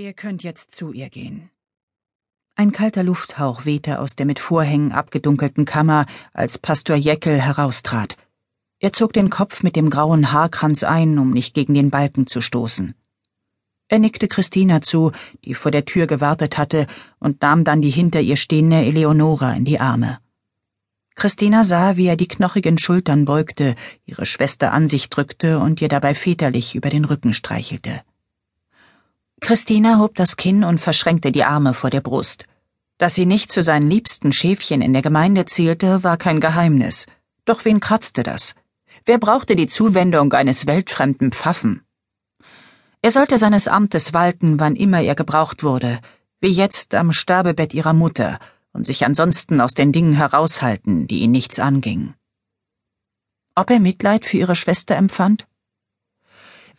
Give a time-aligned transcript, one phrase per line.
[0.00, 1.50] Ihr könnt jetzt zu ihr gehen.
[2.54, 8.16] Ein kalter Lufthauch wehte aus der mit Vorhängen abgedunkelten Kammer, als Pastor Jeckel heraustrat.
[8.78, 12.40] Er zog den Kopf mit dem grauen Haarkranz ein, um nicht gegen den Balken zu
[12.40, 12.94] stoßen.
[13.88, 15.12] Er nickte Christina zu,
[15.44, 16.86] die vor der Tür gewartet hatte,
[17.18, 20.18] und nahm dann die hinter ihr stehende Eleonora in die Arme.
[21.14, 23.74] Christina sah, wie er die knochigen Schultern beugte,
[24.06, 28.00] ihre Schwester an sich drückte und ihr dabei väterlich über den Rücken streichelte.
[29.40, 32.44] Christina hob das Kinn und verschränkte die Arme vor der Brust.
[32.98, 37.06] Dass sie nicht zu seinen liebsten Schäfchen in der Gemeinde zählte, war kein Geheimnis.
[37.46, 38.54] Doch wen kratzte das?
[39.06, 41.82] Wer brauchte die Zuwendung eines weltfremden Pfaffen?
[43.02, 46.00] Er sollte seines Amtes walten, wann immer er gebraucht wurde,
[46.40, 48.38] wie jetzt am Sterbebett ihrer Mutter,
[48.72, 52.14] und sich ansonsten aus den Dingen heraushalten, die ihn nichts anging.
[53.54, 55.46] Ob er Mitleid für ihre Schwester empfand?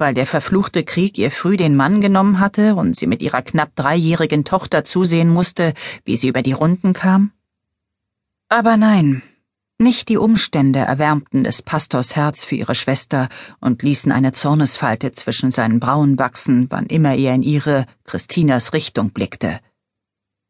[0.00, 3.76] Weil der verfluchte Krieg ihr früh den Mann genommen hatte und sie mit ihrer knapp
[3.76, 7.32] dreijährigen Tochter zusehen musste, wie sie über die Runden kam?
[8.48, 9.22] Aber nein,
[9.80, 15.52] nicht die Umstände erwärmten des Pastors Herz für ihre Schwester und ließen eine Zornesfalte zwischen
[15.52, 19.60] seinen Brauen wachsen, wann immer er in ihre, Christinas Richtung blickte.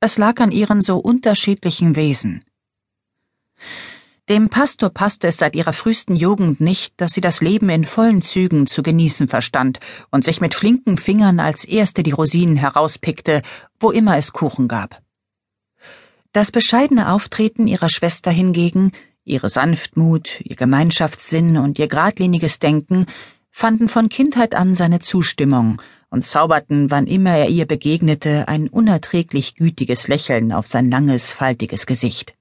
[0.01, 2.43] Es lag an ihren so unterschiedlichen Wesen.
[4.29, 8.23] Dem Pastor passte es seit ihrer frühesten Jugend nicht, dass sie das Leben in vollen
[8.23, 13.43] Zügen zu genießen verstand und sich mit flinken Fingern als erste die Rosinen herauspickte,
[13.81, 15.03] wo immer es Kuchen gab.
[16.33, 18.93] Das bescheidene Auftreten ihrer Schwester hingegen,
[19.25, 23.07] ihre Sanftmut, ihr Gemeinschaftssinn und ihr geradliniges Denken
[23.51, 29.57] fanden von Kindheit an seine Zustimmung und zauberten, wann immer er ihr begegnete, ein unerträglich
[29.57, 32.37] gütiges Lächeln auf sein langes, faltiges Gesicht.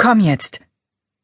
[0.00, 0.62] Komm jetzt!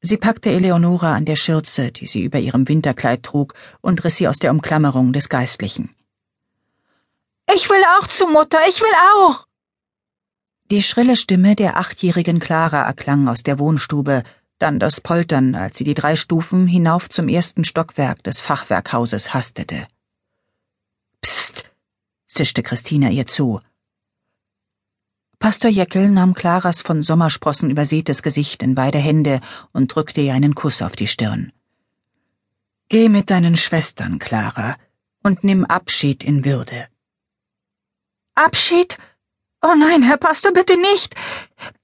[0.03, 4.29] Sie packte Eleonora an der Schürze, die sie über ihrem Winterkleid trug, und riss sie
[4.29, 5.97] aus der Umklammerung des Geistlichen.
[7.55, 9.47] Ich will auch zu Mutter, ich will auch!
[10.71, 14.25] Die schrille Stimme der achtjährigen Clara erklang aus der Wohnstube,
[14.59, 19.89] dann das Poltern, als sie die drei Stufen hinauf zum ersten Stockwerk des Fachwerkhauses hastete.
[21.23, 21.70] Psst,
[22.27, 23.63] zischte Christina ihr zu.
[25.46, 29.40] Pastor Jeckel nahm Claras von Sommersprossen übersätes Gesicht in beide Hände
[29.73, 31.52] und drückte ihr einen Kuss auf die Stirn.
[32.89, 34.74] Geh mit deinen Schwestern, Clara,
[35.23, 36.89] und nimm Abschied in Würde.
[38.35, 38.98] Abschied?
[39.62, 41.14] Oh nein, Herr Pastor, bitte nicht.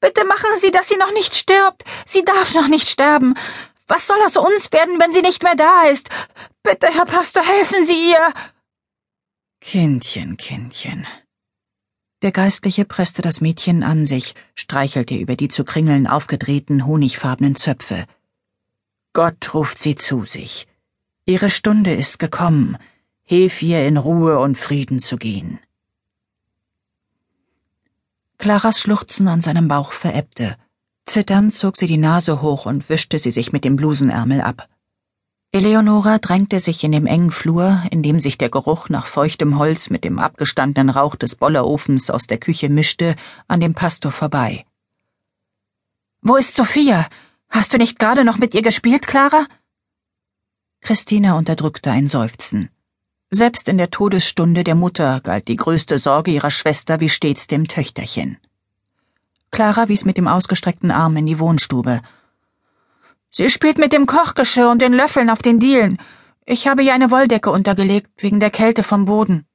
[0.00, 1.84] Bitte machen Sie, dass sie noch nicht stirbt.
[2.04, 3.36] Sie darf noch nicht sterben.
[3.86, 6.08] Was soll aus uns werden, wenn sie nicht mehr da ist?
[6.64, 8.34] Bitte, Herr Pastor, helfen Sie ihr.
[9.60, 11.06] Kindchen, Kindchen,
[12.22, 18.06] der Geistliche presste das Mädchen an sich, streichelte über die zu Kringeln aufgedrehten, honigfarbenen Zöpfe.
[19.12, 20.66] Gott ruft sie zu sich.
[21.26, 22.78] Ihre Stunde ist gekommen.
[23.24, 25.58] Hilf ihr, in Ruhe und Frieden zu gehen.
[28.38, 30.56] Claras Schluchzen an seinem Bauch verebbte.
[31.06, 34.68] Zitternd zog sie die Nase hoch und wischte sie sich mit dem Blusenärmel ab.
[35.54, 39.90] Eleonora drängte sich in dem engen Flur, in dem sich der Geruch nach feuchtem Holz
[39.90, 43.16] mit dem abgestandenen Rauch des Bollerofens aus der Küche mischte,
[43.48, 44.64] an dem Pastor vorbei.
[46.22, 47.06] Wo ist Sophia?
[47.50, 49.46] Hast du nicht gerade noch mit ihr gespielt, Clara?
[50.80, 52.70] Christina unterdrückte ein Seufzen.
[53.28, 57.68] Selbst in der Todesstunde der Mutter galt die größte Sorge ihrer Schwester wie stets dem
[57.68, 58.38] Töchterchen.
[59.50, 62.00] Clara wies mit dem ausgestreckten Arm in die Wohnstube,
[63.34, 65.96] Sie spielt mit dem Kochgeschirr und den Löffeln auf den Dielen.
[66.44, 69.46] Ich habe ihr eine Wolldecke untergelegt, wegen der Kälte vom Boden.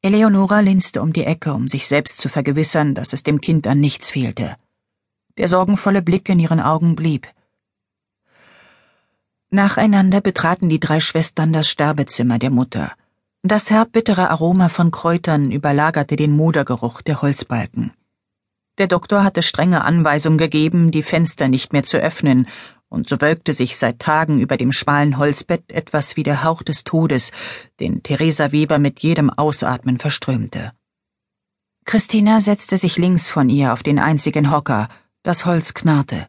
[0.00, 3.78] Eleonora linste um die Ecke, um sich selbst zu vergewissern, dass es dem Kind an
[3.78, 4.56] nichts fehlte.
[5.36, 7.28] Der sorgenvolle Blick in ihren Augen blieb.
[9.50, 12.92] Nacheinander betraten die drei Schwestern das Sterbezimmer der Mutter.
[13.42, 17.92] Das herbbittere Aroma von Kräutern überlagerte den Modergeruch der Holzbalken.
[18.78, 22.46] Der Doktor hatte strenge Anweisung gegeben, die Fenster nicht mehr zu öffnen,
[22.88, 26.84] und so wölkte sich seit Tagen über dem schmalen Holzbett etwas wie der Hauch des
[26.84, 27.32] Todes,
[27.80, 30.72] den Theresa Weber mit jedem Ausatmen verströmte.
[31.84, 34.88] Christina setzte sich links von ihr auf den einzigen Hocker,
[35.22, 36.28] das Holz knarrte.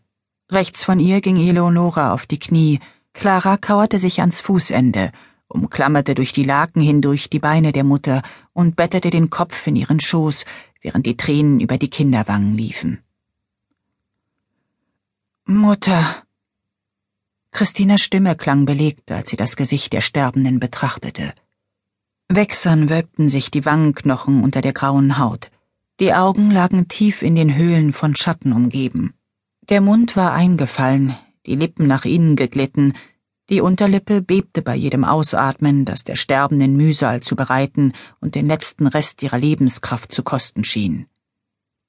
[0.51, 2.79] Rechts von ihr ging Eleonora auf die Knie,
[3.13, 5.11] Clara kauerte sich ans Fußende,
[5.47, 8.21] umklammerte durch die Laken hindurch die Beine der Mutter
[8.53, 10.45] und bettete den Kopf in ihren Schoß,
[10.81, 13.03] während die Tränen über die Kinderwangen liefen.
[15.45, 16.23] Mutter,
[17.51, 21.33] Christinas Stimme klang belegt, als sie das Gesicht der Sterbenden betrachtete.
[22.27, 25.51] Wächsern wölbten sich die Wangenknochen unter der grauen Haut.
[25.99, 29.13] Die Augen lagen tief in den Höhlen von Schatten umgeben.
[29.67, 31.15] Der Mund war eingefallen,
[31.45, 32.93] die Lippen nach innen geglitten,
[33.49, 38.85] Die Unterlippe bebte bei jedem Ausatmen, das der Sterbenden Mühsal zu bereiten und den letzten
[38.85, 41.07] Rest ihrer Lebenskraft zu kosten schien.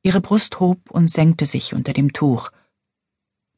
[0.03, 2.51] Ihre Brust hob und senkte sich unter dem Tuch.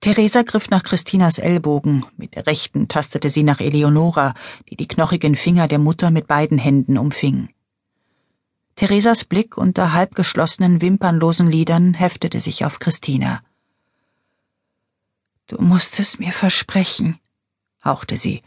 [0.02, 4.34] Theresa griff nach Christinas Ellbogen, mit der rechten tastete sie nach Eleonora,
[4.69, 7.50] die die knochigen Finger der Mutter mit beiden Händen umfing.
[8.75, 13.44] Theresas Blick unter halbgeschlossenen, wimpernlosen Lidern heftete sich auf Christina.
[15.46, 17.20] Du musst es mir versprechen,
[17.84, 18.43] hauchte sie.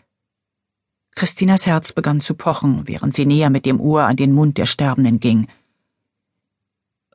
[1.15, 4.65] Christinas Herz begann zu pochen, während sie näher mit dem Ohr an den Mund der
[4.65, 5.47] Sterbenden ging.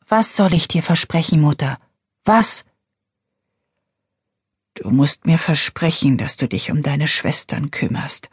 [0.09, 1.79] Was soll ich dir versprechen, Mutter?
[2.25, 2.65] Was?
[4.81, 8.31] Du musst mir versprechen, dass du dich um deine Schwestern kümmerst,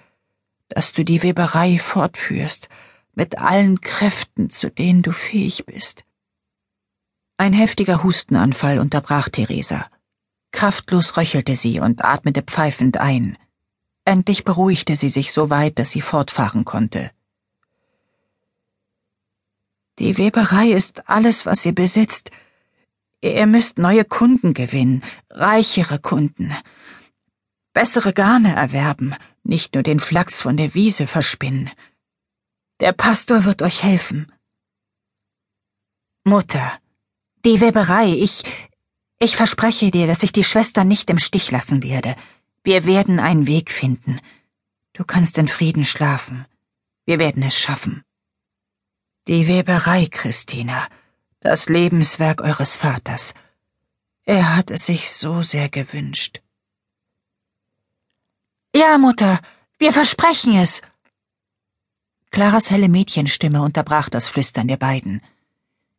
[0.70, 2.70] dass du die Weberei fortführst,
[3.14, 6.06] mit allen Kräften, zu denen du fähig bist.
[7.36, 9.88] Ein heftiger Hustenanfall unterbrach Theresa.
[10.52, 13.38] Kraftlos röchelte sie und atmete pfeifend ein.
[14.06, 17.12] Endlich beruhigte sie sich so weit, dass sie fortfahren konnte.
[20.00, 22.32] Die Weberei ist alles, was ihr besitzt.
[23.22, 26.54] Ihr müsst neue Kunden gewinnen, reichere Kunden,
[27.74, 31.72] bessere Garne erwerben, nicht nur den Flachs von der Wiese verspinnen.
[32.80, 34.32] Der Pastor wird euch helfen.
[36.24, 36.80] Mutter,
[37.44, 38.44] die Weberei, ich,
[39.20, 42.16] ich verspreche dir, dass ich die Schwester nicht im Stich lassen werde.
[42.64, 44.20] Wir werden einen Weg finden.
[44.94, 46.46] Du kannst in Frieden schlafen.
[47.06, 48.04] Wir werden es schaffen.
[49.28, 50.88] Die Weberei, Christina,
[51.40, 53.34] das Lebenswerk eures Vaters.
[54.26, 56.42] Er hat es sich so sehr gewünscht.
[58.76, 59.40] Ja, Mutter,
[59.78, 60.82] wir versprechen es.
[62.32, 65.22] Claras helle Mädchenstimme unterbrach das Flüstern der beiden.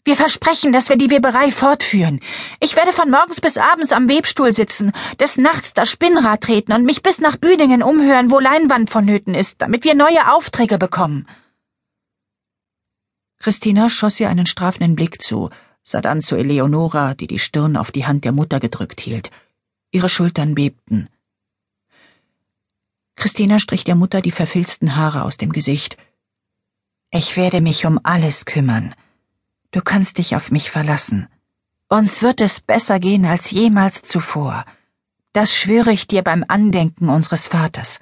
[0.05, 2.21] Wir versprechen, dass wir die Weberei fortführen.
[2.61, 6.85] Ich werde von morgens bis abends am Webstuhl sitzen, des Nachts das Spinnrad treten und
[6.85, 11.27] mich bis nach Büdingen umhören, wo Leinwand vonnöten ist, damit wir neue Aufträge bekommen.
[13.39, 15.51] Christina schoss ihr einen strafenden Blick zu,
[15.83, 19.31] sah dann zu Eleonora, die die Stirn auf die Hand der Mutter gedrückt hielt.
[19.91, 21.09] Ihre Schultern bebten.
[23.17, 25.97] Christina strich der Mutter die verfilzten Haare aus dem Gesicht.
[27.11, 28.95] Ich werde mich um alles kümmern.
[29.71, 31.29] Du kannst dich auf mich verlassen.
[31.89, 34.65] Uns wird es besser gehen als jemals zuvor.
[35.33, 37.99] Das schwöre ich dir beim Andenken unseres Vaters.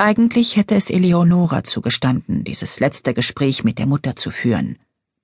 [0.00, 4.78] Eigentlich hätte es Eleonora zugestanden, dieses letzte Gespräch mit der Mutter zu führen.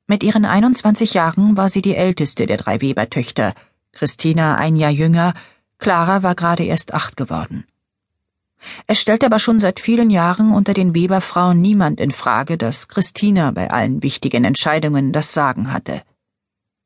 [0.06, 3.55] Mit ihren 21 Jahren war sie die älteste der drei Webertöchter,
[3.93, 5.32] Christina ein Jahr jünger,
[5.78, 7.64] Clara war gerade erst acht geworden.
[8.87, 13.52] Es stellte aber schon seit vielen Jahren unter den Weberfrauen niemand in Frage, dass Christina
[13.52, 16.02] bei allen wichtigen Entscheidungen das Sagen hatte.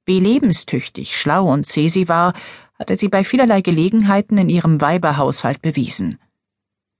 [0.06, 2.34] Wie lebenstüchtig, schlau und zäh sie war,
[2.78, 6.20] hatte sie bei vielerlei Gelegenheiten in ihrem Weiberhaushalt bewiesen.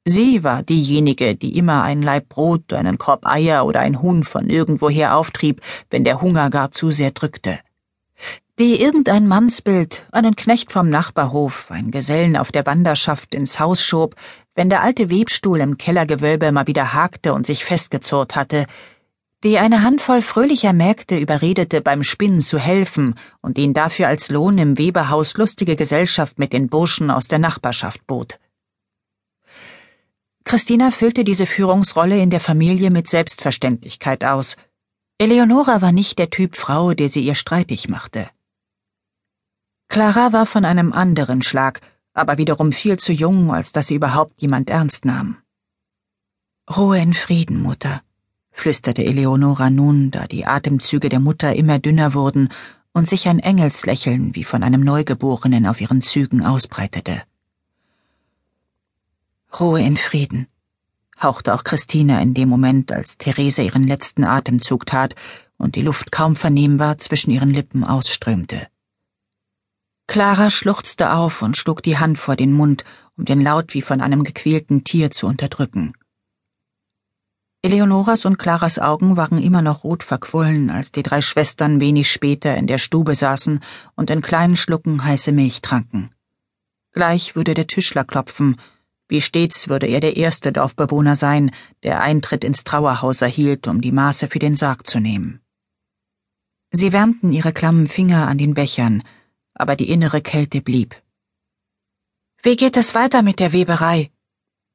[0.05, 4.49] Sie war diejenige, die immer ein Laib Brot, einen Korb Eier oder ein Huhn von
[4.49, 5.61] irgendwoher auftrieb,
[5.91, 7.61] wenn der Hunger gar zu sehr drückte.
[8.59, 14.17] Die irgendein Mannsbild, einen Knecht vom Nachbarhof, einen Gesellen auf der Wanderschaft ins Haus schob,
[14.55, 18.67] wenn der alte Webstuhl im Kellergewölbe mal wieder hakte und sich festgezurrt hatte,
[19.45, 24.59] die eine Handvoll fröhlicher Mägde überredete, beim Spinnen zu helfen und ihn dafür als Lohn
[24.59, 28.39] im Weberhaus lustige Gesellschaft mit den Burschen aus der Nachbarschaft bot.
[30.45, 34.57] Christina füllte diese Führungsrolle in der Familie mit Selbstverständlichkeit aus.
[35.19, 38.29] Eleonora war nicht der Typ Frau, der sie ihr streitig machte.
[39.89, 41.81] Clara war von einem anderen Schlag,
[42.15, 45.37] aber wiederum viel zu jung, als dass sie überhaupt jemand ernst nahm.
[46.75, 48.03] Ruhe in Frieden, Mutter,
[48.53, 52.51] flüsterte Eleonora nun, da die Atemzüge der Mutter immer dünner wurden
[52.93, 57.23] und sich ein Engelslächeln wie von einem Neugeborenen auf ihren Zügen ausbreitete.
[59.59, 60.47] Ruhe in Frieden,
[61.21, 65.17] hauchte auch Christina in dem Moment, als Therese ihren letzten Atemzug tat
[65.59, 68.69] und die Luft kaum vernehmbar zwischen ihren Lippen ausströmte.
[70.07, 72.85] Clara schluchzte auf und schlug die Hand vor den Mund,
[73.17, 75.93] um den Laut wie von einem gequälten Tier zu unterdrücken.
[77.63, 82.57] Eleonoras und Claras Augen waren immer noch rot verquollen, als die drei Schwestern wenig später
[82.57, 83.61] in der Stube saßen
[83.97, 86.11] und in kleinen Schlucken heiße Milch tranken.
[86.93, 88.57] Gleich würde der Tischler klopfen,
[89.11, 91.51] wie stets würde er der erste Dorfbewohner sein,
[91.83, 95.41] der Eintritt ins Trauerhaus erhielt, um die Maße für den Sarg zu nehmen.
[96.71, 99.03] Sie wärmten ihre klammen Finger an den Bechern,
[99.55, 100.95] aber die innere Kälte blieb.
[102.43, 104.11] Wie geht es weiter mit der Weberei?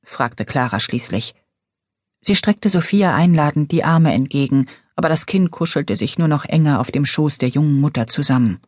[0.03, 1.33] fragte Clara schließlich.
[2.21, 6.79] Sie streckte Sophia einladend die Arme entgegen, aber das Kind kuschelte sich nur noch enger
[6.79, 8.59] auf dem Schoß der jungen Mutter zusammen.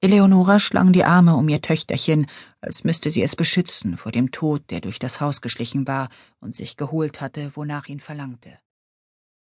[0.00, 2.26] Eleonora schlang die Arme um ihr Töchterchen,
[2.62, 6.08] als müsste sie es beschützen vor dem Tod, der durch das Haus geschlichen war
[6.40, 8.58] und sich geholt hatte, wonach ihn verlangte.